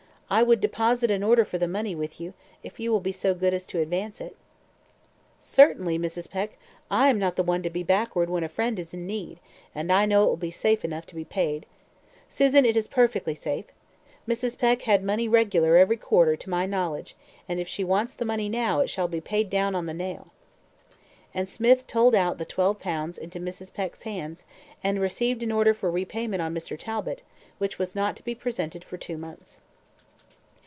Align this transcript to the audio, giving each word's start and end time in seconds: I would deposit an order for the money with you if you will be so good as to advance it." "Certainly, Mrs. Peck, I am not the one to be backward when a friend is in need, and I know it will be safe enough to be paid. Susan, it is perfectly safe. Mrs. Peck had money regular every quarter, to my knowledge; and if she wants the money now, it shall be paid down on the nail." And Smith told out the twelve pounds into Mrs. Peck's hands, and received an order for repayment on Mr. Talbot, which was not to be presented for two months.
I 0.33 0.43
would 0.43 0.61
deposit 0.61 1.11
an 1.11 1.23
order 1.23 1.43
for 1.43 1.57
the 1.57 1.67
money 1.67 1.93
with 1.93 2.17
you 2.21 2.33
if 2.63 2.79
you 2.79 2.89
will 2.89 3.01
be 3.01 3.11
so 3.11 3.33
good 3.33 3.53
as 3.53 3.67
to 3.67 3.81
advance 3.81 4.21
it." 4.21 4.33
"Certainly, 5.41 5.99
Mrs. 5.99 6.29
Peck, 6.31 6.57
I 6.89 7.09
am 7.09 7.19
not 7.19 7.35
the 7.35 7.43
one 7.43 7.61
to 7.63 7.69
be 7.69 7.83
backward 7.83 8.29
when 8.29 8.41
a 8.45 8.47
friend 8.47 8.79
is 8.79 8.93
in 8.93 9.05
need, 9.05 9.41
and 9.75 9.91
I 9.91 10.05
know 10.05 10.23
it 10.23 10.27
will 10.27 10.37
be 10.37 10.49
safe 10.49 10.85
enough 10.85 11.05
to 11.07 11.15
be 11.15 11.25
paid. 11.25 11.65
Susan, 12.29 12.63
it 12.63 12.77
is 12.77 12.87
perfectly 12.87 13.35
safe. 13.35 13.65
Mrs. 14.25 14.57
Peck 14.57 14.83
had 14.83 15.03
money 15.03 15.27
regular 15.27 15.75
every 15.75 15.97
quarter, 15.97 16.37
to 16.37 16.49
my 16.49 16.65
knowledge; 16.65 17.17
and 17.49 17.59
if 17.59 17.67
she 17.67 17.83
wants 17.83 18.13
the 18.13 18.23
money 18.23 18.47
now, 18.47 18.79
it 18.79 18.89
shall 18.89 19.09
be 19.09 19.19
paid 19.19 19.49
down 19.49 19.75
on 19.75 19.85
the 19.85 19.93
nail." 19.93 20.31
And 21.33 21.49
Smith 21.49 21.87
told 21.87 22.15
out 22.15 22.37
the 22.37 22.45
twelve 22.45 22.79
pounds 22.79 23.17
into 23.17 23.41
Mrs. 23.41 23.73
Peck's 23.73 24.03
hands, 24.03 24.45
and 24.81 25.01
received 25.01 25.43
an 25.43 25.51
order 25.51 25.73
for 25.73 25.91
repayment 25.91 26.41
on 26.41 26.55
Mr. 26.55 26.79
Talbot, 26.79 27.21
which 27.57 27.77
was 27.77 27.95
not 27.95 28.15
to 28.15 28.23
be 28.23 28.33
presented 28.33 28.85
for 28.85 28.95
two 28.95 29.17
months. 29.17 29.59